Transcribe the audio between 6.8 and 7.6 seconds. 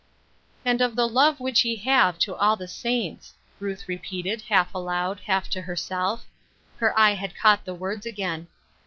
QjQ had